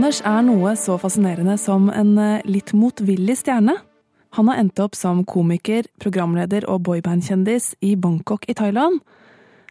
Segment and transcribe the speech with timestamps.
[0.00, 3.74] Anders er noe så fascinerende som en eh, litt motvillig stjerne.
[4.38, 9.02] Han har endt opp som komiker, programleder og boybandkjendis i Bangkok i Thailand.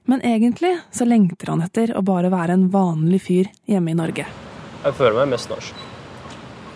[0.05, 4.29] Men egentlig så lengter han etter å bare være en vanlig fyr hjemme i Norge.
[4.85, 5.81] Jeg føler meg mest norsk.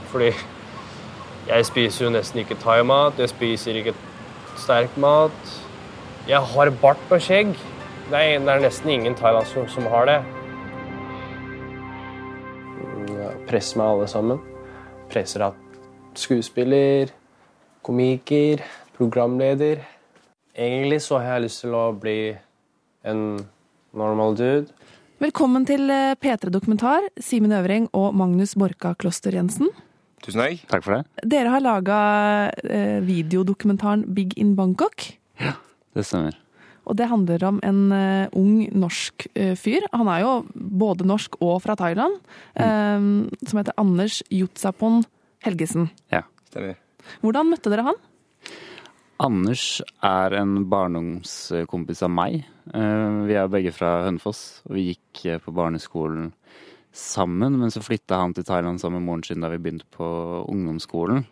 [0.10, 0.34] Fordi
[1.54, 3.94] jeg spiser jo nesten ikke thaimat, jeg spiser ikke
[4.66, 5.58] sterk mat.
[6.26, 7.54] Jeg har bart og skjegg.
[8.10, 10.24] Det er, nesten ingen thailandsk som har det.
[13.54, 14.40] Presser meg alle sammen.
[15.14, 15.76] Presser at
[16.18, 17.12] skuespiller,
[17.86, 18.64] komiker,
[18.96, 19.84] programleder.
[20.58, 22.34] Egentlig så har jeg lyst til å bli
[23.06, 23.22] en
[23.94, 24.74] normal dude.
[25.22, 29.70] Velkommen til eh, P3 Dokumentar, Simen Øvring og Magnus Borka Kloster Jensen.
[30.26, 30.66] Tusen takk.
[30.74, 31.30] Takk for det.
[31.36, 32.00] Dere har laga
[32.66, 35.12] eh, videodokumentaren Big in Bangkok.
[35.38, 35.60] Ja,
[35.94, 36.42] Det stemmer.
[36.84, 39.86] Og det handler om en uh, ung norsk uh, fyr.
[39.94, 42.20] Han er jo både norsk og fra Thailand.
[42.56, 43.00] eh,
[43.48, 45.04] som heter Anders Jutsapon
[45.44, 45.90] Helgesen.
[46.12, 46.24] Ja.
[46.50, 46.78] Stemmer.
[47.24, 48.00] Hvordan møtte dere han?
[49.24, 52.44] Anders er en barndomskompis av meg.
[52.74, 56.34] Uh, Vi er begge fra Hønefoss, og vi gikk på barneskolen
[56.94, 57.58] sammen.
[57.60, 60.08] Men så flytta han til Thailand sammen med moren sin da vi begynte på
[60.52, 61.26] ungdomsskolen.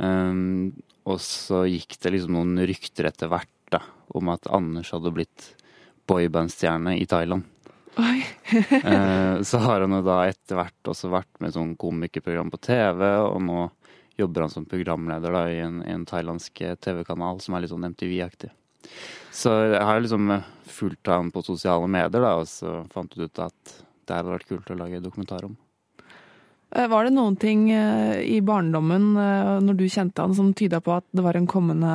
[0.00, 0.72] Um,
[1.08, 3.82] og så gikk det liksom noen rykter etter hvert da,
[4.16, 5.50] om at Anders hadde blitt
[6.10, 7.48] boybandstjerne i Thailand.
[8.50, 12.58] Eh, så har han jo da etter hvert også vært med i sånn komikerprogram på
[12.66, 13.66] TV, og nå
[14.18, 18.50] jobber han som programleder da, i en, en thailandsk TV-kanal som er litt sånn MTV-aktig.
[19.30, 20.32] Så jeg har liksom
[20.66, 23.76] fulgt han på sosiale medier, da, og så fant du ut at
[24.06, 25.54] det hadde vært kult å lage dokumentar om.
[26.70, 30.82] Eh, Var det noen ting eh, i barndommen, eh, når du kjente han, som tyda
[30.82, 31.94] på at det var en kommende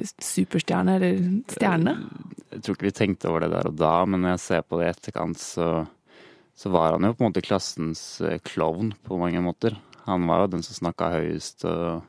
[0.00, 1.18] superstjerne, eller
[1.52, 1.96] stjerne?
[2.52, 4.80] Jeg tror ikke vi tenkte over det der og da, men når jeg ser på
[4.80, 5.68] det i etterkant, så,
[6.58, 9.78] så var han jo på en måte klassens eh, klovn på mange måter.
[10.06, 12.02] Han var jo den som snakka høyest og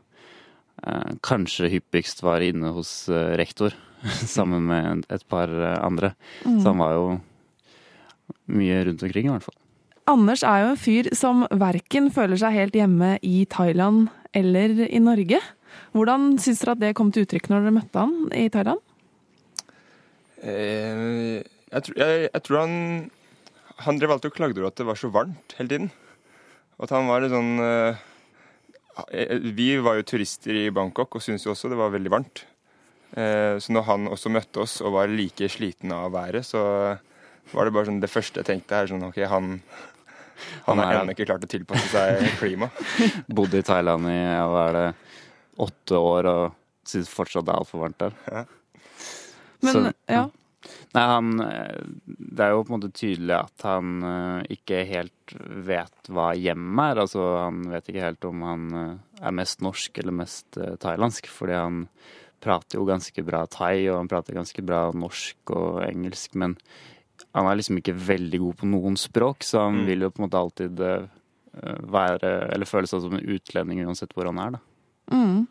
[0.85, 3.75] eh, kanskje hyppigst var inne hos eh, rektor
[4.35, 6.13] sammen med et par eh, andre.
[6.43, 7.05] Så han var jo
[8.53, 9.59] mye rundt omkring, i hvert fall.
[10.09, 14.99] Anders er jo en fyr som verken føler seg helt hjemme i Thailand eller i
[14.99, 15.39] Norge.
[15.93, 18.81] Hvordan syns dere at det kom til uttrykk når dere møtte han i Thailand?
[20.43, 21.41] Eh,
[21.71, 23.11] jeg, tror- jeg, jeg tror han
[23.83, 25.91] Han drev alltid og klagde over at det var så varmt hele tiden.
[26.77, 28.01] Og at han var litt sånn eh,
[29.11, 32.43] eh, Vi var jo turister i Bangkok og syntes jo også det var veldig varmt.
[33.17, 36.61] Eh, så når han også møtte oss og var like sliten av været, så
[37.53, 39.49] var det bare sånn det første jeg tenkte her sånn OK, han
[40.65, 42.69] han Han har er- ennå ikke klart å tilpasse seg klima.
[43.35, 44.17] Bodde i Thailand i
[44.49, 44.87] hva er det,
[45.59, 46.55] åtte år og
[46.87, 48.13] syns fortsatt det er altfor varmt der.
[48.31, 48.45] Ja.
[49.63, 50.29] Men Så- ja.
[50.95, 55.33] Nei, han eh, Det er jo på en måte tydelig at han eh, ikke helt
[55.65, 56.95] vet hva hjem er.
[57.03, 60.47] Altså, han vet ikke helt om han eh, er mest norsk eller mest
[60.79, 61.87] thailandsk, fordi han
[62.43, 66.57] prater jo ganske bra thai, og han prater ganske bra norsk og engelsk, men
[67.33, 69.85] han er liksom ikke veldig god på noen språk, så han Mm.
[69.87, 70.75] vil jo på en måte alltid
[71.53, 74.59] være Eller føle seg som en utlending uansett hvor han er, da.
[75.11, 75.45] Mm.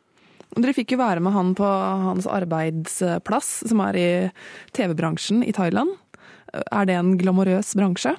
[0.53, 1.69] Dere fikk jo være med han på
[2.07, 4.11] hans arbeidsplass, som er i
[4.77, 5.95] TV-bransjen i Thailand.
[6.53, 8.13] Er det en glamorøs bransje?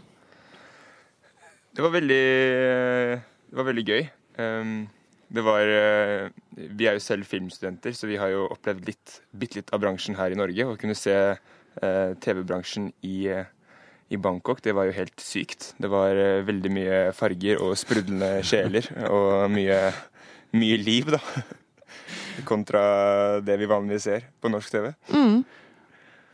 [1.73, 2.25] Det var veldig,
[3.49, 4.03] det var veldig gøy.
[4.41, 4.75] Um,
[5.33, 9.59] det var eh, Vi er jo selv filmstudenter, så vi har jo opplevd litt, bitte
[9.59, 10.67] litt av bransjen her i Norge.
[10.69, 13.17] Å kunne se eh, TV-bransjen i,
[14.13, 15.71] i Bangkok, det var jo helt sykt.
[15.81, 19.79] Det var eh, veldig mye farger og sprudlende sjeler og mye,
[20.53, 21.19] mye liv, da.
[22.49, 22.83] Kontra
[23.45, 24.93] det vi vanligvis ser på norsk TV.
[25.13, 25.43] Mm.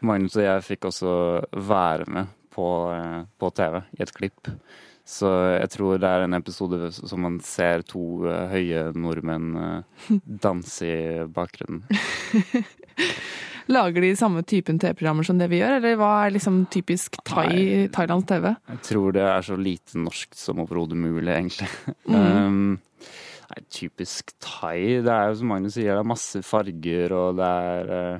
[0.05, 1.13] Magnus og jeg fikk også
[1.55, 4.51] være med på, eh, på TV i et klipp.
[5.09, 10.11] Så jeg tror det er en episode som man ser to eh, høye nordmenn eh,
[10.45, 11.83] danse i bakgrunnen.
[13.69, 17.85] Lager de samme typen TV-programmer som det vi gjør, eller hva er liksom typisk thai,
[17.93, 18.47] thailandsk TV?
[18.71, 21.69] Jeg tror det er så lite norsk som overhodet mulig, egentlig.
[22.09, 22.15] Mm.
[22.17, 23.11] Um,
[23.49, 25.01] nei, typisk thai.
[25.05, 28.19] Det er jo som Magnus sier, det er masse farger, og det er eh,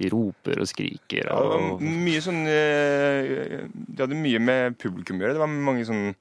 [0.00, 5.20] De roper og skriker Ja, det var mye sånn eh, De hadde mye med publikum
[5.20, 5.36] å gjøre.
[5.36, 6.12] Det var mange sånn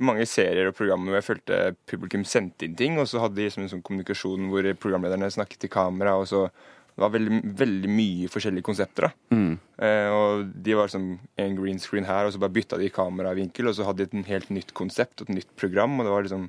[0.00, 1.56] mange serier og programmer hvor jeg følte
[1.90, 5.66] publikum sendte inn ting, og så hadde de liksom en sånn kommunikasjon hvor programlederne snakket
[5.66, 6.46] til kamera, og så
[6.92, 9.08] det var veldig, veldig mye forskjellige konsepter.
[9.08, 9.36] da.
[9.36, 9.52] mm.
[9.82, 11.06] Eh, og de var som
[11.40, 14.30] en green screen her, og så bare bytta de kameravinkel, og så hadde de et
[14.30, 16.48] helt nytt konsept og et nytt program, og det var liksom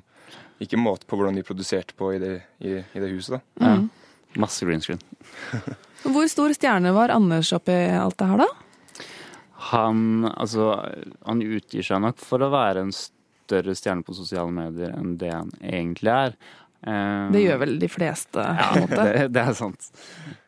[0.62, 3.38] ikke måte på hvordan de produserte på i det, i, i det huset.
[3.38, 3.66] da.
[3.66, 3.76] ja.
[3.80, 3.90] Mm.
[4.42, 4.98] Masse green screen.
[6.14, 8.48] Hvor stor stjerne var Anders oppi alt det her, da?
[9.70, 10.72] Han, altså,
[11.24, 15.30] han utgir seg nok for å være en større stjerne på sosiale medier enn det
[15.32, 16.36] han egentlig er.
[16.86, 19.90] Eh, Det gjør vel de fleste, Ja, det, det er sant.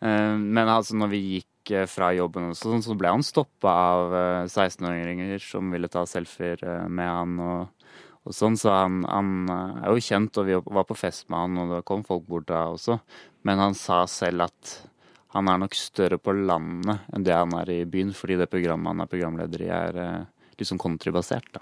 [0.05, 3.73] Eh, Men altså, når vi gikk eh, fra jobben, og sånn, så ble han stoppa
[3.97, 7.39] av eh, 16-åringer som ville ta selfier eh, med han.
[7.41, 7.89] og,
[8.27, 11.39] og sånn, Så han, han eh, er jo kjent, og vi var på fest med
[11.41, 12.99] han, og det kom folk bort da også.
[13.49, 14.77] Men han sa selv at
[15.37, 18.93] han er nok større på landet enn det han er i byen, fordi det programmet
[18.95, 19.99] han er programleder i, er
[20.57, 21.49] liksom countrybasert.
[21.57, 21.61] da.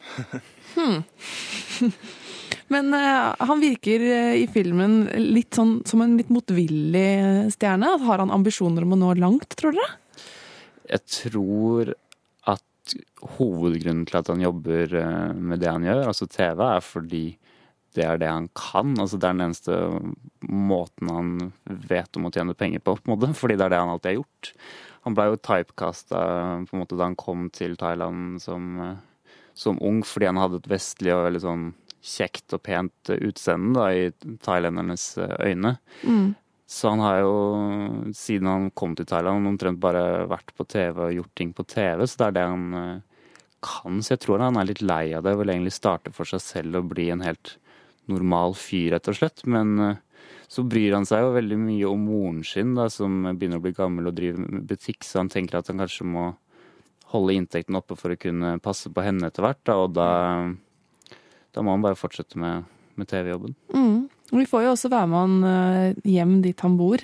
[2.72, 7.96] Men uh, han virker uh, i filmen litt sånn som en litt motvillig stjerne.
[8.06, 9.98] Har han ambisjoner om å nå langt, tror dere?
[10.88, 11.94] Jeg tror
[12.50, 12.94] at
[13.38, 17.24] hovedgrunnen til at han jobber uh, med det han gjør, altså TV, er fordi
[17.94, 18.96] det er det han kan.
[18.98, 19.78] Altså det er den eneste
[20.50, 21.34] måten han
[21.64, 24.10] vet om å tjene penger på, på en måte, fordi det er det han alltid
[24.10, 24.52] har gjort.
[25.04, 26.20] Han ble jo typecasta
[26.64, 28.80] da han kom til Thailand som,
[29.52, 31.66] som ung, fordi han hadde et vestlig og veldig sånn
[32.04, 35.76] kjekt og pent utseende da, i thailendernes øyne.
[36.04, 36.32] øyne.
[36.66, 37.34] Så han har jo,
[38.16, 42.06] siden han kom til Thailand, omtrent bare vært på TV og gjort ting på TV.
[42.08, 43.26] Så det er det han eh,
[43.64, 44.00] kan.
[44.00, 45.36] Så jeg tror han er litt lei av det.
[45.38, 47.56] Vil egentlig starte for seg selv og bli en helt
[48.10, 49.44] normal fyr, rett og slett.
[49.44, 50.00] Men eh,
[50.48, 53.76] så bryr han seg jo veldig mye om moren sin, da, som begynner å bli
[53.76, 55.04] gammel og driver med butikk.
[55.04, 56.30] Så han tenker at han kanskje må
[57.12, 59.62] holde inntekten oppe for å kunne passe på henne etter hvert.
[59.68, 60.08] Da, og da,
[61.54, 62.66] da må han bare fortsette med,
[62.98, 63.54] med TV-jobben.
[63.74, 64.00] Mm.
[64.34, 67.02] Vi får jo også være med han eh, hjem dit han bor.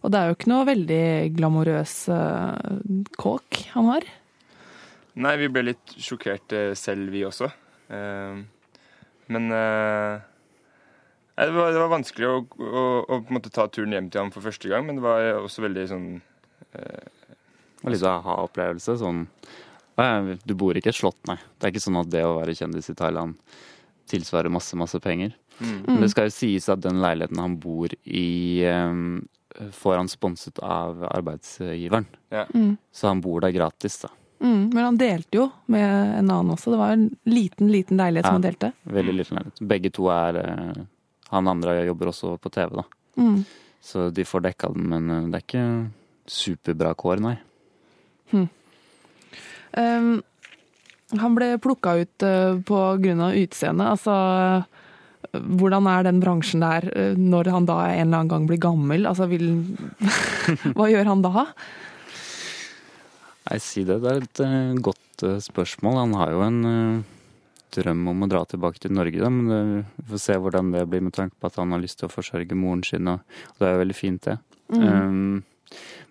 [0.00, 1.02] Og det er jo ikke noe veldig
[1.36, 2.78] glamorøs eh,
[3.20, 4.06] kåk han har.
[5.20, 7.50] Nei, vi ble litt sjokkert eh, selv, vi også.
[7.92, 8.40] Eh,
[9.30, 10.22] Men eh,
[11.36, 14.22] det, var, det var vanskelig å, å, å på en måte ta turen hjem til
[14.24, 16.08] ham for første gang, men det var også veldig sånn
[17.80, 18.96] Og litt aha-opplevelse.
[19.00, 19.26] Sånn
[20.46, 21.36] Du bor ikke i et slott, nei.
[21.58, 23.36] Det er ikke sånn at det å være kjendis i Thailand
[24.10, 25.34] tilsvarer masse, masse penger.
[25.60, 30.58] Men det skal jo sies at den leiligheten han bor i, eh, får han sponset
[30.64, 32.06] av arbeidsgiveren.
[32.32, 32.46] Ja.
[32.92, 34.12] Så han bor der gratis, da.
[34.40, 34.70] Mm.
[34.72, 35.84] Men han delte jo med
[36.18, 36.72] en annen også.
[36.72, 38.72] Det var en liten, liten leilighet som han delte.
[38.88, 39.60] Veldig liten leilighet.
[39.68, 40.86] Begge to er eh,
[41.30, 42.84] Han andre jobber også på TV, da.
[43.20, 43.44] Mm.
[43.80, 45.66] Så de får dekka den, men eh, det er ikke
[46.30, 47.36] superbra kår, nei.
[49.70, 50.22] Um,
[51.18, 53.96] han ble plukka ut uh, på grunn av utseendet.
[53.96, 54.14] Altså,
[55.30, 59.08] hvordan er den bransjen der uh, når han da en eller annen gang blir gammel?
[59.10, 59.48] Altså, vil
[60.76, 61.48] Hva gjør han da?
[63.50, 63.98] Nei, si det.
[64.02, 65.98] Det er et eh, godt eh, spørsmål.
[66.04, 67.16] Han har jo en eh,
[67.74, 69.60] drøm om å dra tilbake til Norge, da, men det,
[69.96, 72.12] vi får se hvordan det blir med tanke på at han har lyst til å
[72.12, 73.22] forsørge moren sin, og,
[73.54, 74.36] og det er jo veldig fint, det.
[74.70, 75.40] Um,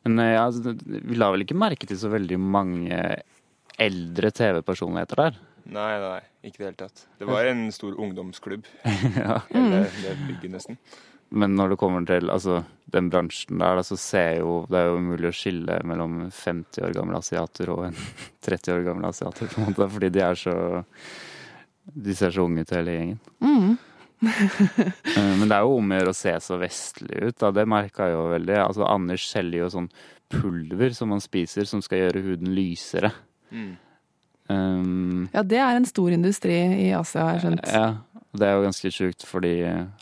[0.03, 2.99] men eh, ja, altså, vi la vel ikke merke til så veldig mange
[3.79, 5.37] eldre TV-personligheter der.
[5.69, 7.05] Nei, nei, ikke i det hele tatt.
[7.19, 8.67] Det var en stor ungdomsklubb.
[9.23, 9.39] ja.
[9.51, 10.79] Hele det bygget, nesten.
[11.29, 14.95] Men når det kommer til altså, den bransjen der, så ser jo Det er jo
[14.97, 17.99] umulig å skille mellom 50 år gamle asiater og en
[18.47, 20.55] 30 år gammel asiater, på en måte, fordi de er så
[21.85, 23.21] De ser så unge ut, hele gjengen.
[23.45, 23.77] Mm.
[25.39, 27.53] Men det er jo om å gjøre å se så vestlig ut, da.
[27.55, 28.57] Det merka jeg jo veldig.
[28.65, 29.89] Altså, Anders selger jo sånn
[30.29, 33.13] pulver som man spiser, som skal gjøre huden lysere.
[33.51, 33.77] Mm.
[34.49, 37.67] Um, Ja, det er en stor industri i Asia, har jeg skjønt.
[37.69, 37.89] ja,
[38.33, 39.53] det er jo ganske sjukt, fordi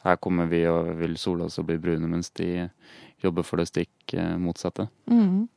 [0.03, 2.69] her kommer vi og vil sole oss og bli brune, mens de
[3.23, 4.87] jobber for det stikk eh, motsatte.
[5.09, 5.47] Mm.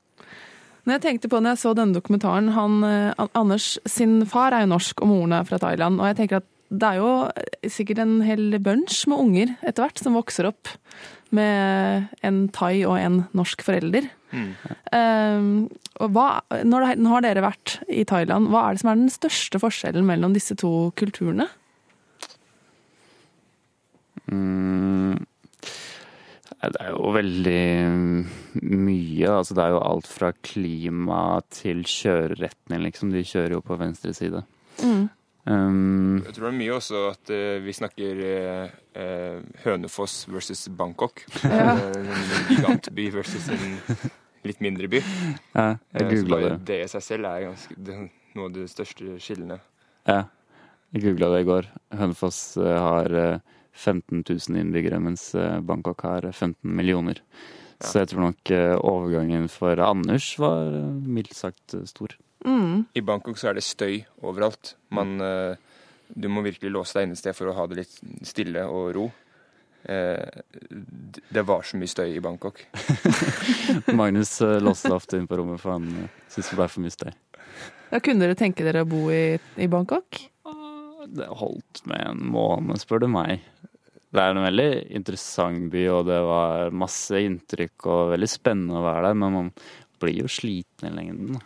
[0.86, 4.64] Når jeg tenkte på når jeg så denne dokumentaren, han, eh, Anders sin far er
[4.64, 7.12] jo norsk og moren er fra Thailand, og jeg tenker at det er jo
[7.66, 10.70] sikkert en hel bunch med unger etter hvert som vokser opp
[11.34, 14.06] med en thai og en norsk forelder.
[14.30, 15.64] Mm.
[16.00, 16.26] Og hva,
[16.64, 20.36] nå har dere vært i Thailand, hva er det som er den største forskjellen mellom
[20.36, 21.48] disse to kulturene?
[24.30, 25.18] Mm,
[26.60, 27.62] det er jo veldig
[28.62, 29.30] mye.
[29.32, 31.22] Altså, det er jo alt fra klima
[31.54, 33.14] til kjøreretning, liksom.
[33.14, 34.44] De kjører jo på venstre side.
[35.48, 41.22] Um, Jeg tror det er mye også at uh, vi snakker eh, Hønefoss versus Bangkok.
[41.44, 41.76] Ja.
[41.80, 42.10] En
[42.50, 43.78] gigantby versus en
[44.44, 45.00] litt mindre by.
[45.54, 46.52] ja, jeg googla det.
[46.68, 47.96] det i seg selv er ganske, det,
[48.36, 49.60] noe av de største skillene.
[50.08, 50.24] Ja,
[50.92, 51.70] jeg googla det i går.
[52.02, 55.30] Hønefoss har eh, 15 000 innbyggere, mens
[55.64, 57.22] Bangkok har 15 millioner.
[57.80, 58.50] Så jeg tror nok
[58.84, 60.68] overgangen for Anders var
[61.00, 62.12] mildt sagt stor.
[62.44, 62.84] Mm.
[62.96, 64.74] I Bangkok så er det støy overalt.
[64.94, 65.56] Man, eh,
[66.08, 68.94] du må virkelig låse deg inne et sted for å ha det litt stille og
[68.96, 69.10] ro.
[69.82, 70.40] Eh,
[71.32, 72.62] det var så mye støy i Bangkok.
[74.00, 76.84] Magnus uh, låste seg ofte inn på rommet, for han uh, syntes det ble for
[76.84, 77.12] mye støy.
[77.90, 80.20] Da kunne dere tenke dere å bo i, i Bangkok?
[81.10, 83.40] Det holdt med en måned, spør du meg.
[84.10, 88.84] Det er en veldig interessant by, og det var masse inntrykk og veldig spennende å
[88.84, 89.50] være der, men man
[90.02, 91.40] blir jo sliten i lengden.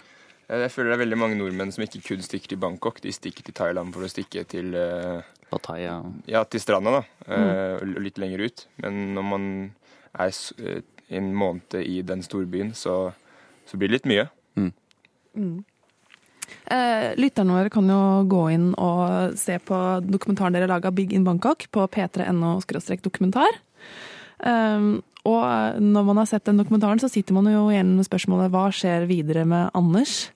[0.49, 3.01] Jeg føler det er veldig mange nordmenn som ikke kun stikker til Bangkok.
[3.01, 6.03] De stikker til Thailand for å stikke til, eh, Pattaya.
[6.29, 7.03] ja, til stranda, da.
[7.29, 8.67] eh, og Litt lenger ut.
[8.83, 9.47] Men når man
[10.15, 13.15] er eh, en måned i den storbyen, så,
[13.67, 14.29] så blir det litt mye.
[16.65, 21.25] Eh, lytterne våre kan jo gå inn og se på dokumentaren dere laga Big in
[21.25, 22.61] Bangkok på p3.no
[23.03, 23.61] dokumentar.
[24.45, 28.53] Um, og når man har sett den dokumentaren, så sitter man jo igjen med spørsmålet
[28.53, 30.34] hva skjer videre med Anders?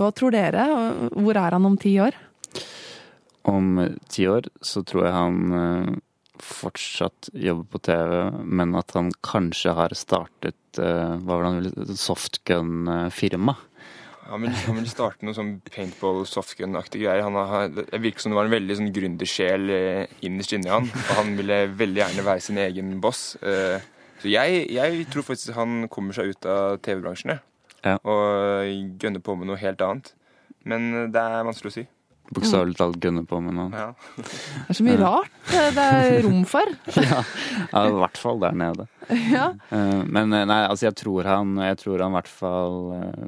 [0.00, 0.64] Hva tror dere?
[1.12, 2.14] Hvor er han om ti år?
[3.50, 3.66] Om
[4.08, 5.90] ti år så tror jeg han eh,
[6.40, 8.14] fortsatt jobber på TV,
[8.48, 13.56] men at han kanskje har startet eh, hva var det han ville, softgun-firma.
[14.30, 17.24] Han vil, vil starte noe sånn paintball, softgun-aktige greier.
[17.26, 20.86] Han har, det virker som det var en veldig sånn gründersjel eh, innerst inni han.
[20.86, 23.34] Og han ville veldig gjerne være sin egen boss.
[23.42, 23.80] Eh,
[24.20, 27.40] Så jeg, jeg tror faktisk han kommer seg ut av TV-bransjen.
[27.86, 27.96] Ja.
[28.04, 30.12] Og gønner på med noe helt annet.
[30.68, 31.86] Men eh, det er vanskelig å si.
[32.30, 33.70] Bokstavelig talt gønne på med noe.
[33.74, 33.88] Ja.
[34.20, 36.68] Det er så mye rart eh, det er rom for.
[37.00, 37.22] Ja,
[37.72, 38.86] ja, i hvert fall der nede.
[39.32, 39.48] Ja.
[39.74, 42.78] Eh, Men nei, altså jeg tror han Jeg tror han i hvert fall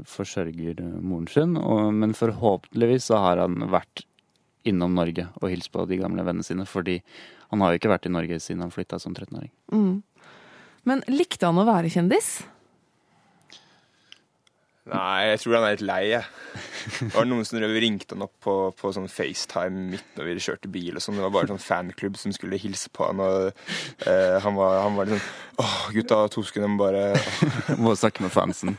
[0.06, 1.56] forsørger moren sin.
[1.58, 4.04] Og, men forhåpentligvis så har han vært
[4.68, 6.68] innom Norge og hilst på de gamle vennene sine.
[6.70, 7.00] Fordi
[7.50, 9.50] han har jo ikke vært i Norge siden han flytta som 13-åring.
[9.74, 9.96] Mm.
[10.88, 12.36] Men likte han å være kjendis?
[14.90, 16.24] Nei, jeg tror han er litt lei, jeg.
[16.98, 20.70] Det var noen som ringte han opp på, på sånn FaceTime midt når vi kjørte
[20.74, 21.20] bil og sånn.
[21.20, 23.52] Det var bare sånn fanklubb som skulle hilse på han, og
[24.10, 27.04] eh, han, var, han var litt sånn Åh, gutta, to sekunder, må bare
[27.84, 28.74] Må snakke med fansen.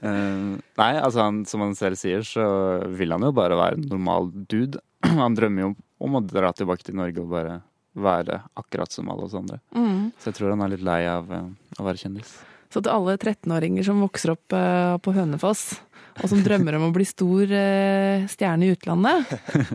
[0.00, 2.48] uh, nei, altså han, som han selv sier, så
[2.88, 4.80] vil han jo bare være en normal dude.
[5.20, 7.60] Han drømmer jo om å dra tilbake til Norge og bare
[7.98, 9.60] være akkurat som alle oss andre.
[9.76, 10.14] Mm.
[10.16, 12.38] Så jeg tror han er litt lei av uh, å være kjendis.
[12.68, 15.78] Så til alle 13-åringer som vokser opp eh, på Hønefoss,
[16.18, 19.30] og som drømmer om å bli stor eh, stjerne i utlandet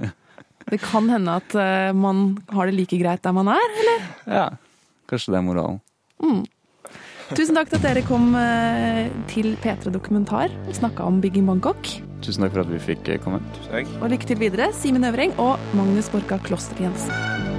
[0.69, 4.05] Det kan hende at eh, man har det like greit der man er, eller?
[4.29, 4.45] Ja,
[5.11, 5.81] kanskje det er moralen.
[7.33, 8.35] Tusen takk til at dere kom
[9.31, 11.89] til P3 Dokumentar og snakka om Big in Bangkok.
[12.23, 13.41] Tusen takk for at vi fikk komme.
[13.57, 13.97] Tusen takk.
[13.99, 17.52] Og lykke til videre, Simen Øvreng og Magnus Borka Kloster Jensen.